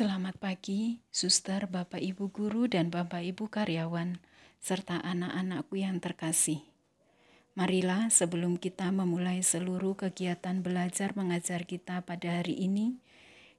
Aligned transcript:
Selamat 0.00 0.32
pagi, 0.40 1.04
suster, 1.12 1.68
bapak 1.68 2.00
ibu 2.00 2.32
guru, 2.32 2.64
dan 2.64 2.88
bapak 2.88 3.20
ibu 3.20 3.52
karyawan, 3.52 4.16
serta 4.56 4.96
anak-anakku 4.96 5.76
yang 5.76 6.00
terkasih. 6.00 6.64
Marilah 7.52 8.08
sebelum 8.08 8.56
kita 8.56 8.88
memulai 8.96 9.44
seluruh 9.44 9.92
kegiatan 10.00 10.64
belajar 10.64 11.12
mengajar 11.12 11.68
kita 11.68 12.00
pada 12.00 12.40
hari 12.40 12.56
ini, 12.56 12.96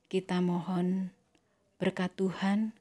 kita 0.09 0.41
mohon 0.41 1.13
berkat 1.77 2.09
Tuhan 2.17 2.73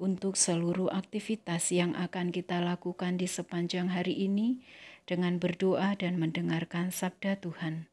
untuk 0.00 0.40
seluruh 0.40 0.88
aktivitas 0.88 1.68
yang 1.68 1.92
akan 1.92 2.32
kita 2.32 2.64
lakukan 2.64 3.20
di 3.20 3.28
sepanjang 3.28 3.92
hari 3.92 4.24
ini 4.24 4.64
dengan 5.04 5.36
berdoa 5.36 5.92
dan 6.00 6.16
mendengarkan 6.16 6.88
sabda 6.88 7.36
Tuhan. 7.44 7.92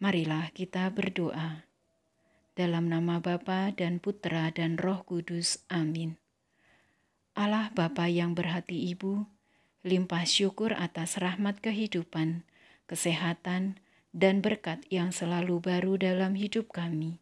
Marilah 0.00 0.48
kita 0.56 0.88
berdoa. 0.88 1.73
Dalam 2.54 2.86
nama 2.86 3.18
Bapa 3.18 3.74
dan 3.74 3.98
Putra 3.98 4.46
dan 4.54 4.78
Roh 4.78 5.02
Kudus. 5.02 5.66
Amin. 5.66 6.22
Allah 7.34 7.74
Bapa 7.74 8.06
yang 8.06 8.38
berhati 8.38 8.94
ibu, 8.94 9.26
limpah 9.82 10.22
syukur 10.22 10.70
atas 10.70 11.18
rahmat 11.18 11.58
kehidupan, 11.58 12.46
kesehatan, 12.86 13.82
dan 14.14 14.38
berkat 14.38 14.86
yang 14.86 15.10
selalu 15.10 15.58
baru 15.58 15.98
dalam 15.98 16.38
hidup 16.38 16.70
kami. 16.70 17.18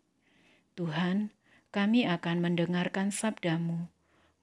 Tuhan, 0.77 1.33
kami 1.73 2.05
akan 2.05 2.45
mendengarkan 2.45 3.09
sabdamu. 3.09 3.89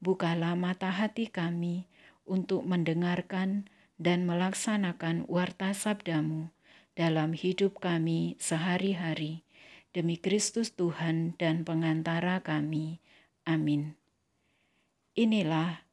Bukalah 0.01 0.57
mata 0.57 0.89
hati 0.89 1.29
kami 1.29 1.85
untuk 2.25 2.65
mendengarkan 2.65 3.69
dan 4.01 4.25
melaksanakan 4.25 5.29
warta 5.29 5.69
sabdamu 5.69 6.49
dalam 6.97 7.37
hidup 7.37 7.77
kami 7.77 8.41
sehari-hari 8.41 9.45
demi 9.95 10.17
Kristus 10.17 10.73
Tuhan 10.77 11.37
dan 11.41 11.65
pengantara 11.65 12.41
kami. 12.45 13.01
Amin. 13.45 13.97
Inilah 15.17 15.83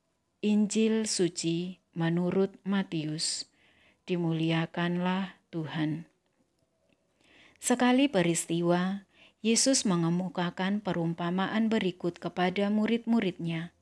Injil 0.45 1.09
suci 1.09 1.81
menurut 1.97 2.55
Matius. 2.63 3.49
Dimuliakanlah 4.07 5.41
Tuhan. 5.51 6.07
Sekali 7.59 8.07
peristiwa, 8.07 9.09
Yesus 9.43 9.83
mengemukakan 9.83 10.79
perumpamaan 10.79 11.67
berikut 11.67 12.21
kepada 12.23 12.71
murid-muridnya. 12.71 13.75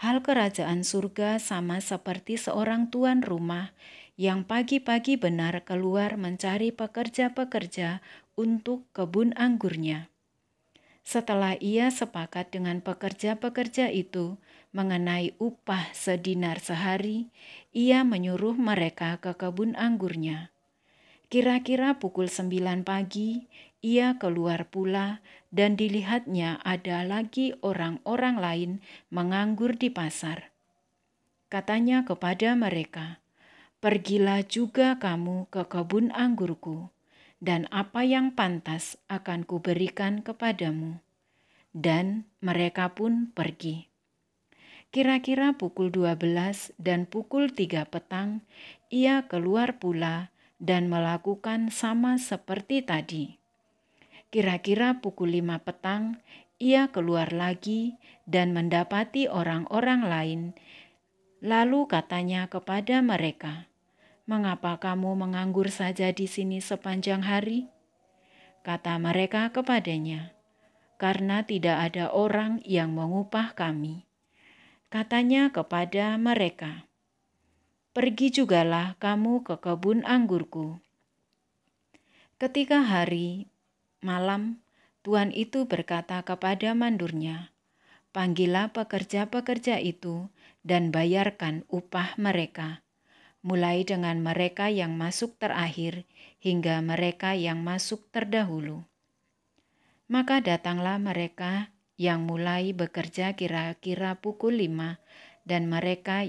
Hal 0.00 0.24
kerajaan 0.24 0.80
surga 0.80 1.36
sama 1.36 1.84
seperti 1.84 2.40
seorang 2.40 2.88
tuan 2.88 3.20
rumah 3.20 3.76
yang 4.20 4.44
pagi-pagi 4.44 5.16
benar 5.20 5.64
keluar 5.64 6.16
mencari 6.16 6.72
pekerja-pekerja 6.72 8.04
untuk 8.40 8.88
kebun 8.96 9.36
anggurnya. 9.36 10.08
Setelah 11.04 11.60
ia 11.60 11.92
sepakat 11.92 12.56
dengan 12.56 12.80
pekerja-pekerja 12.80 13.92
itu 13.92 14.40
mengenai 14.72 15.36
upah 15.36 15.92
sedinar 15.92 16.64
sehari, 16.64 17.28
ia 17.76 18.00
menyuruh 18.00 18.56
mereka 18.56 19.20
ke 19.20 19.36
kebun 19.36 19.76
anggurnya. 19.76 20.48
Kira-kira 21.28 22.00
pukul 22.00 22.32
sembilan 22.32 22.80
pagi, 22.80 23.44
ia 23.84 24.16
keluar 24.16 24.64
pula 24.72 25.20
dan 25.52 25.76
dilihatnya 25.76 26.64
ada 26.64 27.04
lagi 27.04 27.52
orang-orang 27.60 28.36
lain 28.40 28.70
menganggur 29.12 29.76
di 29.76 29.92
pasar. 29.92 30.48
Katanya 31.52 32.06
kepada 32.06 32.54
mereka, 32.54 33.20
Pergilah 33.80 34.44
juga 34.44 35.00
kamu 35.00 35.48
ke 35.48 35.64
kebun 35.64 36.12
anggurku 36.12 36.92
dan 37.40 37.66
apa 37.72 38.04
yang 38.04 38.36
pantas 38.36 39.00
akan 39.08 39.48
kuberikan 39.48 40.20
kepadamu. 40.20 41.00
Dan 41.72 42.28
mereka 42.44 42.92
pun 42.92 43.32
pergi. 43.32 43.88
Kira-kira 44.90 45.54
pukul 45.54 45.94
12 45.94 46.74
dan 46.76 47.06
pukul 47.06 47.54
3 47.54 47.86
petang, 47.86 48.42
ia 48.90 49.24
keluar 49.30 49.78
pula 49.78 50.34
dan 50.58 50.90
melakukan 50.90 51.70
sama 51.70 52.18
seperti 52.18 52.82
tadi. 52.82 53.38
Kira-kira 54.34 54.98
pukul 54.98 55.38
5 55.38 55.62
petang, 55.62 56.18
ia 56.58 56.90
keluar 56.90 57.30
lagi 57.30 57.96
dan 58.26 58.50
mendapati 58.50 59.30
orang-orang 59.30 60.02
lain. 60.04 60.40
Lalu 61.38 61.86
katanya 61.86 62.50
kepada 62.50 62.98
mereka, 63.00 63.69
Mengapa 64.30 64.78
kamu 64.78 65.26
menganggur 65.26 65.74
saja 65.74 66.14
di 66.14 66.30
sini 66.30 66.62
sepanjang 66.62 67.26
hari? 67.26 67.66
Kata 68.62 68.94
mereka 69.02 69.50
kepadanya, 69.50 70.30
Karena 71.02 71.42
tidak 71.42 71.90
ada 71.90 72.14
orang 72.14 72.62
yang 72.62 72.94
mengupah 72.94 73.58
kami. 73.58 74.06
Katanya 74.86 75.50
kepada 75.50 76.14
mereka, 76.14 76.86
Pergi 77.90 78.30
jugalah 78.30 78.94
kamu 79.02 79.42
ke 79.42 79.58
kebun 79.58 80.06
anggurku. 80.06 80.78
Ketika 82.38 82.86
hari 82.86 83.50
malam, 83.98 84.62
Tuan 85.02 85.34
itu 85.34 85.66
berkata 85.66 86.22
kepada 86.22 86.70
mandurnya, 86.78 87.50
Panggillah 88.14 88.70
pekerja-pekerja 88.70 89.82
itu 89.82 90.30
dan 90.62 90.94
bayarkan 90.94 91.66
upah 91.66 92.14
mereka 92.14 92.86
mulai 93.40 93.84
dengan 93.88 94.20
mereka 94.20 94.68
yang 94.68 94.96
masuk 95.00 95.40
terakhir 95.40 96.04
hingga 96.40 96.80
mereka 96.84 97.32
yang 97.32 97.64
masuk 97.64 98.04
terdahulu. 98.12 98.84
Maka 100.10 100.44
datanglah 100.44 101.00
mereka 101.00 101.72
yang 102.00 102.24
mulai 102.24 102.72
bekerja 102.72 103.36
kira-kira 103.36 104.16
pukul 104.18 104.58
lima 104.58 104.98
dan 105.44 105.68
mereka 105.68 106.28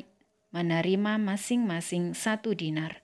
menerima 0.51 1.15
masing-masing 1.17 2.11
satu 2.11 2.51
dinar. 2.51 3.03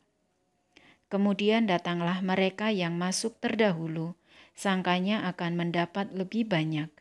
Kemudian 1.08 1.72
datanglah 1.72 2.20
mereka 2.20 2.68
yang 2.68 3.00
masuk 3.00 3.40
terdahulu, 3.40 4.20
sangkanya 4.52 5.24
akan 5.32 5.56
mendapat 5.56 6.12
lebih 6.12 6.52
banyak. 6.52 6.92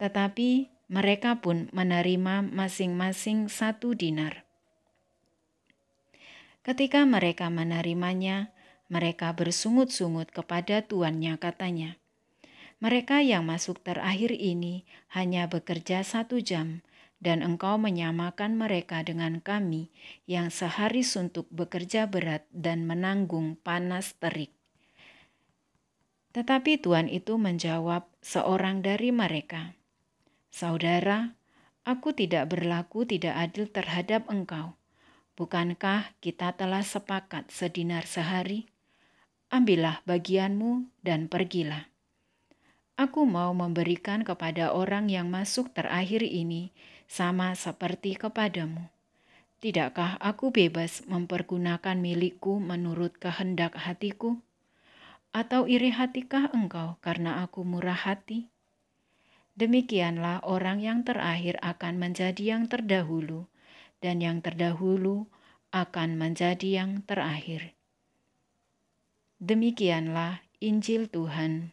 Tetapi 0.00 0.72
mereka 0.88 1.44
pun 1.44 1.68
menerima 1.76 2.40
masing-masing 2.48 3.52
satu 3.52 3.92
dinar. 3.92 4.48
Ketika 6.60 7.08
mereka 7.08 7.48
menerimanya, 7.48 8.52
mereka 8.92 9.32
bersungut-sungut 9.32 10.28
kepada 10.28 10.84
tuannya 10.84 11.40
katanya. 11.40 11.96
Mereka 12.84 13.24
yang 13.24 13.48
masuk 13.48 13.80
terakhir 13.80 14.36
ini 14.36 14.84
hanya 15.16 15.48
bekerja 15.48 16.04
satu 16.04 16.36
jam, 16.44 16.84
dan 17.20 17.40
engkau 17.40 17.80
menyamakan 17.80 18.60
mereka 18.60 19.00
dengan 19.00 19.40
kami 19.40 19.92
yang 20.28 20.48
sehari 20.52 21.00
suntuk 21.00 21.48
bekerja 21.48 22.08
berat 22.08 22.44
dan 22.52 22.84
menanggung 22.84 23.60
panas 23.60 24.16
terik. 24.16 24.52
Tetapi 26.36 26.80
Tuhan 26.80 27.08
itu 27.08 27.36
menjawab 27.40 28.08
seorang 28.20 28.84
dari 28.84 29.12
mereka, 29.12 29.76
Saudara, 30.52 31.36
aku 31.88 32.12
tidak 32.12 32.52
berlaku 32.52 33.08
tidak 33.08 33.36
adil 33.36 33.68
terhadap 33.68 34.28
engkau 34.28 34.79
Bukankah 35.40 36.20
kita 36.20 36.52
telah 36.52 36.84
sepakat 36.84 37.48
sedinar 37.48 38.04
sehari? 38.04 38.68
Ambillah 39.48 40.04
bagianmu 40.04 40.84
dan 41.00 41.32
pergilah. 41.32 41.88
Aku 43.00 43.24
mau 43.24 43.56
memberikan 43.56 44.20
kepada 44.20 44.76
orang 44.76 45.08
yang 45.08 45.32
masuk 45.32 45.72
terakhir 45.72 46.20
ini 46.20 46.76
sama 47.08 47.56
seperti 47.56 48.20
kepadamu. 48.20 48.92
Tidakkah 49.64 50.20
aku 50.20 50.52
bebas 50.52 51.08
mempergunakan 51.08 51.96
milikku 51.96 52.60
menurut 52.60 53.16
kehendak 53.16 53.80
hatiku? 53.80 54.36
Atau 55.32 55.64
iri 55.64 55.88
hatikah 55.88 56.52
engkau 56.52 57.00
karena 57.00 57.40
aku 57.40 57.64
murah 57.64 57.96
hati? 57.96 58.52
Demikianlah 59.56 60.44
orang 60.44 60.84
yang 60.84 61.00
terakhir 61.00 61.56
akan 61.64 61.96
menjadi 61.96 62.60
yang 62.60 62.68
terdahulu, 62.68 63.48
dan 64.00 64.24
yang 64.24 64.40
terdahulu 64.40 65.28
akan 65.70 66.18
menjadi 66.18 66.82
yang 66.82 67.06
terakhir. 67.06 67.76
Demikianlah 69.40 70.44
Injil 70.60 71.08
Tuhan. 71.08 71.72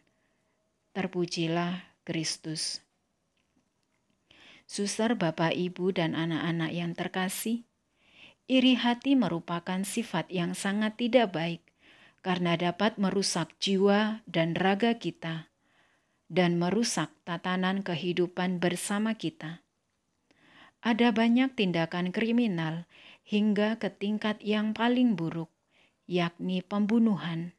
Terpujilah 0.96 1.84
Kristus. 2.06 2.80
Suster, 4.68 5.16
Bapak, 5.16 5.56
Ibu, 5.56 5.96
dan 5.96 6.12
anak-anak 6.12 6.70
yang 6.76 6.92
terkasih, 6.92 7.64
iri 8.48 8.76
hati 8.76 9.16
merupakan 9.16 9.80
sifat 9.84 10.28
yang 10.28 10.52
sangat 10.52 10.96
tidak 11.00 11.32
baik 11.32 11.62
karena 12.20 12.56
dapat 12.56 12.96
merusak 13.00 13.52
jiwa 13.60 14.20
dan 14.28 14.52
raga 14.52 14.96
kita 14.96 15.48
dan 16.28 16.60
merusak 16.60 17.08
tatanan 17.24 17.80
kehidupan 17.80 18.60
bersama 18.60 19.16
kita 19.16 19.64
ada 20.84 21.10
banyak 21.10 21.54
tindakan 21.58 22.14
kriminal 22.14 22.86
hingga 23.26 23.76
ke 23.76 23.90
tingkat 23.92 24.38
yang 24.40 24.72
paling 24.72 25.18
buruk, 25.18 25.50
yakni 26.06 26.62
pembunuhan 26.64 27.52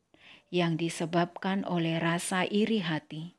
yang 0.50 0.76
disebabkan 0.82 1.62
oleh 1.68 2.02
rasa 2.02 2.46
iri 2.48 2.82
hati. 2.82 3.38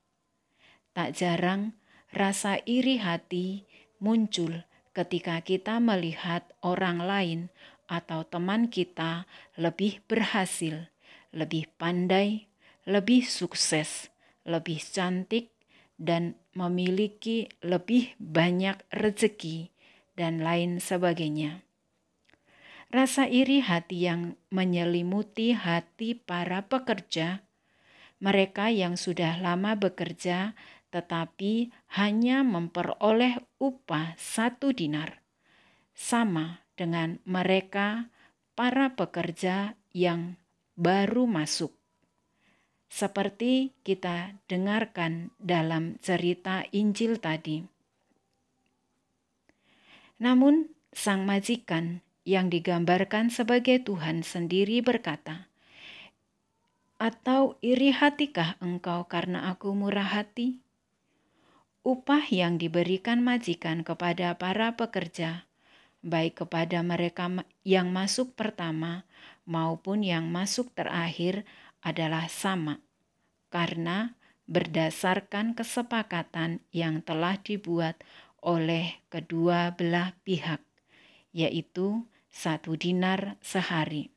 tak 0.91 1.15
jarang 1.15 1.79
rasa 2.11 2.59
iri 2.67 2.99
hati 2.99 3.63
muncul 4.03 4.67
ketika 4.91 5.39
kita 5.39 5.79
melihat 5.79 6.43
orang 6.67 6.99
lain 6.99 7.41
atau 7.87 8.27
teman 8.27 8.67
kita 8.71 9.27
lebih 9.55 10.03
berhasil, 10.11 10.91
lebih 11.31 11.71
pandai, 11.79 12.51
lebih 12.87 13.23
sukses, 13.23 14.11
lebih 14.43 14.83
cantik, 14.83 15.55
dan 15.95 16.40
memiliki 16.55 17.47
lebih 17.63 18.15
banyak 18.19 18.81
rezeki, 18.91 19.71
dan 20.19 20.45
lain 20.45 20.83
sebagainya. 20.83 21.65
Rasa 22.91 23.25
iri 23.31 23.63
hati 23.63 24.05
yang 24.05 24.35
menyelimuti 24.51 25.55
hati 25.55 26.19
para 26.19 26.67
pekerja, 26.67 27.47
mereka 28.21 28.69
yang 28.69 29.01
sudah 29.01 29.41
lama 29.41 29.79
bekerja 29.79 30.53
tetapi 30.91 31.71
hanya 31.95 32.43
memperoleh 32.43 33.39
upah 33.63 34.19
satu 34.19 34.75
dinar, 34.75 35.23
sama 35.95 36.67
dengan 36.75 37.23
mereka 37.23 38.11
para 38.59 38.93
pekerja 38.99 39.79
yang 39.95 40.35
baru 40.75 41.31
masuk. 41.31 41.80
Seperti 42.91 43.71
kita 43.87 44.35
dengarkan 44.51 45.31
dalam 45.39 45.97
cerita 46.03 46.67
Injil 46.75 47.23
tadi. 47.23 47.63
Namun, 50.19 50.69
sang 50.91 51.25
majikan 51.25 52.03
yang 52.27 52.51
digambarkan 52.51 53.31
sebagai 53.31 53.81
Tuhan 53.81 54.27
sendiri 54.27 54.83
berkata, 54.83 55.49
"Atau 56.99 57.57
iri 57.63 57.95
hatikah 57.95 58.59
engkau 58.61 59.07
karena 59.09 59.49
aku 59.55 59.73
murah 59.73 60.11
hati?" 60.11 60.61
upah 61.81 62.29
yang 62.29 62.61
diberikan 62.61 63.25
majikan 63.25 63.81
kepada 63.81 64.37
para 64.37 64.77
pekerja, 64.77 65.49
baik 66.05 66.45
kepada 66.45 66.85
mereka 66.85 67.29
yang 67.65 67.89
masuk 67.93 68.37
pertama 68.37 69.09
maupun 69.49 70.05
yang 70.05 70.29
masuk 70.29 70.69
terakhir, 70.77 71.49
adalah 71.81 72.29
sama, 72.29 72.81
karena 73.49 74.17
berdasarkan 74.51 75.55
kesepakatan 75.55 76.61
yang 76.75 77.01
telah 77.01 77.39
dibuat 77.41 78.01
oleh 78.41 79.01
kedua 79.13 79.77
belah 79.77 80.17
pihak, 80.25 80.61
yaitu 81.31 82.05
satu 82.31 82.77
dinar 82.77 83.41
sehari. 83.43 84.13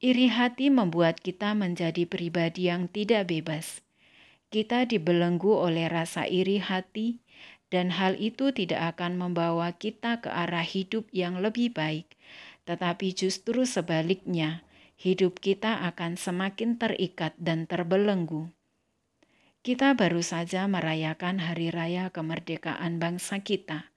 Iri 0.00 0.32
hati 0.32 0.72
membuat 0.72 1.20
kita 1.20 1.52
menjadi 1.52 2.08
pribadi 2.08 2.72
yang 2.72 2.88
tidak 2.88 3.28
bebas 3.28 3.84
kita 4.50 4.82
dibelenggu 4.82 5.54
oleh 5.54 5.86
rasa 5.86 6.26
iri 6.26 6.58
hati, 6.58 7.22
dan 7.70 7.94
hal 7.94 8.18
itu 8.18 8.50
tidak 8.50 8.98
akan 8.98 9.14
membawa 9.14 9.70
kita 9.78 10.18
ke 10.18 10.26
arah 10.26 10.66
hidup 10.66 11.06
yang 11.14 11.38
lebih 11.38 11.70
baik, 11.70 12.18
tetapi 12.66 13.14
justru 13.14 13.62
sebaliknya, 13.62 14.66
hidup 15.00 15.40
kita 15.40 15.88
akan 15.88 16.20
semakin 16.20 16.76
terikat 16.76 17.32
dan 17.40 17.64
terbelenggu. 17.64 18.52
Kita 19.64 19.96
baru 19.96 20.20
saja 20.20 20.68
merayakan 20.68 21.40
hari 21.40 21.72
raya 21.72 22.12
kemerdekaan 22.12 23.00
bangsa 23.00 23.40
kita. 23.40 23.88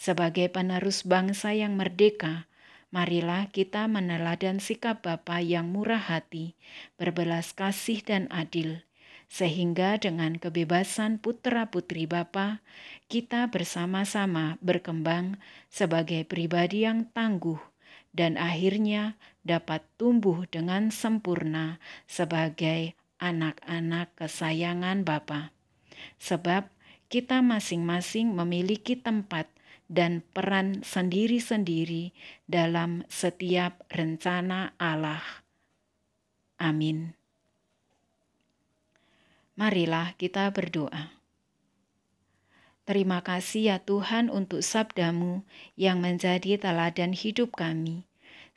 Sebagai 0.00 0.48
penerus 0.48 1.04
bangsa 1.04 1.52
yang 1.52 1.76
merdeka, 1.76 2.48
marilah 2.88 3.52
kita 3.52 3.92
meneladan 3.92 4.56
sikap 4.56 5.04
Bapa 5.04 5.44
yang 5.44 5.68
murah 5.68 6.00
hati, 6.00 6.56
berbelas 6.96 7.52
kasih 7.52 8.00
dan 8.00 8.24
adil 8.32 8.88
sehingga 9.28 10.00
dengan 10.00 10.40
kebebasan 10.40 11.20
putra-putri 11.20 12.08
Bapa, 12.08 12.64
kita 13.12 13.52
bersama-sama 13.52 14.56
berkembang 14.64 15.36
sebagai 15.68 16.24
pribadi 16.24 16.88
yang 16.88 17.04
tangguh 17.12 17.60
dan 18.16 18.40
akhirnya 18.40 19.20
dapat 19.48 19.80
tumbuh 19.96 20.44
dengan 20.52 20.92
sempurna 20.92 21.80
sebagai 22.04 22.92
anak-anak 23.16 24.12
kesayangan 24.20 25.08
Bapa. 25.08 25.56
Sebab 26.20 26.68
kita 27.08 27.40
masing-masing 27.40 28.36
memiliki 28.36 29.00
tempat 29.00 29.48
dan 29.88 30.20
peran 30.36 30.84
sendiri-sendiri 30.84 32.12
dalam 32.44 33.08
setiap 33.08 33.88
rencana 33.88 34.76
Allah. 34.76 35.24
Amin. 36.60 37.16
Marilah 39.56 40.14
kita 40.20 40.52
berdoa. 40.52 41.18
Terima 42.88 43.20
kasih 43.20 43.74
ya 43.74 43.78
Tuhan 43.84 44.32
untuk 44.32 44.64
sabdamu 44.64 45.44
yang 45.76 46.00
menjadi 46.00 46.56
teladan 46.56 47.12
hidup 47.12 47.52
kami. 47.52 48.07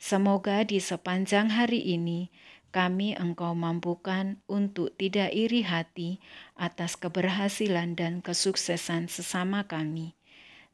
Semoga 0.02 0.66
di 0.66 0.82
sepanjang 0.82 1.54
hari 1.54 1.78
ini 1.94 2.26
kami 2.74 3.14
engkau 3.14 3.54
mampukan 3.54 4.34
untuk 4.50 4.90
tidak 4.98 5.30
iri 5.30 5.62
hati 5.62 6.18
atas 6.58 6.98
keberhasilan 6.98 7.94
dan 7.94 8.18
kesuksesan 8.18 9.06
sesama 9.06 9.62
kami. 9.70 10.18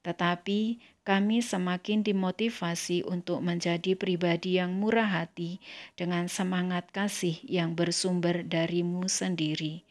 Tetapi 0.01 0.81
kami 1.05 1.45
semakin 1.45 2.01
dimotivasi 2.01 3.05
untuk 3.05 3.45
menjadi 3.45 4.01
pribadi 4.01 4.57
yang 4.57 4.73
murah 4.81 5.21
hati 5.21 5.61
dengan 5.93 6.33
semangat 6.33 6.89
kasih 6.89 7.37
yang 7.45 7.77
bersumber 7.77 8.49
darimu 8.49 9.13
sendiri. 9.13 9.85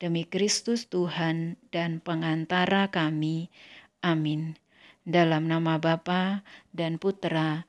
Demi 0.00 0.24
Kristus 0.24 0.88
Tuhan 0.88 1.60
dan 1.68 2.00
pengantara 2.00 2.88
kami. 2.88 3.52
Amin. 4.00 4.56
Dalam 5.04 5.44
nama 5.44 5.76
Bapa 5.76 6.40
dan 6.72 6.96
Putra 6.96 7.68